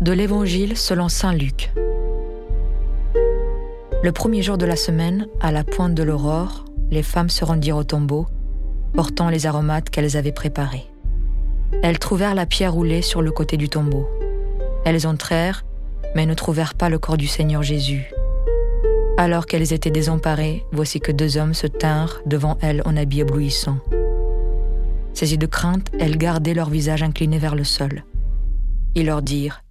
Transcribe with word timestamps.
De 0.00 0.12
l'Évangile 0.12 0.76
selon 0.76 1.08
Saint 1.08 1.32
Luc. 1.32 1.70
Le 4.02 4.10
premier 4.12 4.42
jour 4.42 4.58
de 4.58 4.66
la 4.66 4.76
semaine, 4.76 5.26
à 5.40 5.52
la 5.52 5.62
pointe 5.62 5.94
de 5.94 6.02
l'aurore, 6.02 6.64
les 6.90 7.02
femmes 7.02 7.30
se 7.30 7.44
rendirent 7.44 7.76
au 7.76 7.84
tombeau, 7.84 8.26
portant 8.94 9.28
les 9.28 9.46
aromates 9.46 9.90
qu'elles 9.90 10.16
avaient 10.16 10.32
préparés. 10.32 10.86
Elles 11.82 11.98
trouvèrent 11.98 12.34
la 12.34 12.46
pierre 12.46 12.72
roulée 12.72 13.02
sur 13.02 13.22
le 13.22 13.30
côté 13.30 13.56
du 13.56 13.68
tombeau. 13.68 14.08
Elles 14.84 15.06
entrèrent, 15.06 15.64
mais 16.14 16.26
ne 16.26 16.34
trouvèrent 16.34 16.74
pas 16.74 16.88
le 16.88 16.98
corps 16.98 17.16
du 17.16 17.28
Seigneur 17.28 17.62
Jésus. 17.62 18.10
Alors 19.16 19.46
qu'elles 19.46 19.72
étaient 19.72 19.90
désemparées, 19.90 20.64
voici 20.72 20.98
que 21.00 21.12
deux 21.12 21.36
hommes 21.36 21.54
se 21.54 21.66
tinrent 21.66 22.20
devant 22.26 22.58
elles 22.60 22.82
en 22.84 22.96
habits 22.96 23.20
éblouissants. 23.20 23.78
Saisies 25.14 25.38
de 25.38 25.46
crainte, 25.46 25.90
elles 26.00 26.16
gardaient 26.16 26.54
leur 26.54 26.70
visage 26.70 27.02
incliné 27.02 27.38
vers 27.38 27.54
le 27.54 27.64
sol. 27.64 28.04
Ils 28.94 29.06
leur 29.06 29.22
dirent 29.22 29.61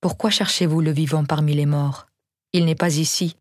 Pourquoi 0.00 0.30
cherchez-vous 0.30 0.80
le 0.80 0.90
vivant 0.90 1.24
parmi 1.24 1.54
les 1.54 1.66
morts? 1.66 2.06
Il 2.52 2.64
n'est 2.64 2.74
pas 2.74 2.96
ici, 2.96 3.36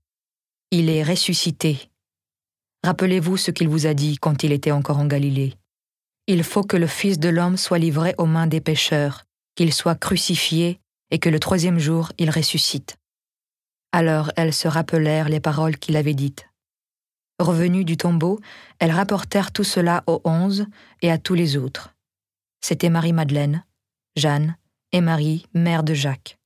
il 0.72 0.90
est 0.90 1.04
ressuscité. 1.04 1.90
Rappelez-vous 2.84 3.38
ce 3.38 3.52
qu'il 3.52 3.68
vous 3.68 3.88
a 3.88 3.94
dit 3.94 4.18
quand 4.18 4.44
il 4.44 4.52
était 4.52 4.72
encore 4.72 5.00
en 5.00 5.06
Galilée. 5.06 5.56
Il 6.28 6.44
faut 6.44 6.64
que 6.64 6.78
le 6.78 6.88
Fils 6.88 7.20
de 7.20 7.30
l'homme 7.30 7.58
soit 7.58 7.78
livré 7.78 8.16
aux 8.18 8.26
mains 8.26 8.48
des 8.48 8.62
pécheurs, 8.62 9.26
qu'il 9.56 9.74
soit 9.74 9.96
crucifié 9.96 10.80
et 11.12 11.20
que 11.20 11.30
le 11.30 11.40
troisième 11.40 11.80
jour 11.80 12.12
il 12.18 12.30
ressuscite. 12.30 12.98
Alors 13.92 14.32
elles 14.36 14.54
se 14.54 14.68
rappelèrent 14.68 15.30
les 15.30 15.40
paroles 15.40 15.78
qu'il 15.78 15.98
avait 15.98 16.14
dites. 16.14 16.48
Revenues 17.40 17.86
du 17.86 17.98
tombeau, 17.98 18.40
elles 18.80 18.92
rapportèrent 18.92 19.52
tout 19.52 19.64
cela 19.64 20.04
aux 20.08 20.22
onze 20.24 20.66
et 21.02 21.12
à 21.12 21.18
tous 21.18 21.34
les 21.34 21.58
autres. 21.58 21.94
C'étaient 22.62 22.90
Marie-Madeleine, 22.90 23.64
Jeanne 24.16 24.58
et 24.92 25.02
Marie, 25.02 25.46
mère 25.54 25.84
de 25.84 25.94
Jacques. 25.94 26.38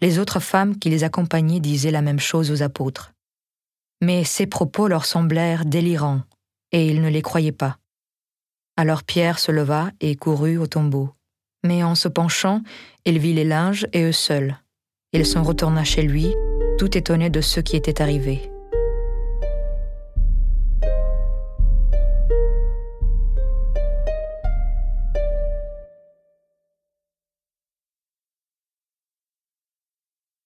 Les 0.00 0.18
autres 0.18 0.40
femmes 0.40 0.78
qui 0.78 0.90
les 0.90 1.04
accompagnaient 1.04 1.60
disaient 1.60 1.90
la 1.90 2.02
même 2.02 2.20
chose 2.20 2.50
aux 2.50 2.62
apôtres. 2.62 3.12
Mais 4.00 4.24
ces 4.24 4.46
propos 4.46 4.86
leur 4.86 5.04
semblèrent 5.04 5.64
délirants, 5.64 6.22
et 6.72 6.86
ils 6.86 7.02
ne 7.02 7.08
les 7.08 7.22
croyaient 7.22 7.52
pas. 7.52 7.78
Alors 8.76 9.02
Pierre 9.02 9.40
se 9.40 9.50
leva 9.50 9.90
et 10.00 10.14
courut 10.14 10.56
au 10.56 10.68
tombeau. 10.68 11.10
Mais 11.64 11.82
en 11.82 11.96
se 11.96 12.06
penchant, 12.06 12.62
il 13.04 13.18
vit 13.18 13.34
les 13.34 13.44
linges 13.44 13.88
et 13.92 14.04
eux 14.04 14.12
seuls. 14.12 14.56
Il 15.12 15.26
s'en 15.26 15.42
retourna 15.42 15.82
chez 15.82 16.02
lui, 16.02 16.32
tout 16.78 16.96
étonné 16.96 17.30
de 17.30 17.40
ce 17.40 17.58
qui 17.58 17.74
était 17.74 18.00
arrivé. 18.00 18.48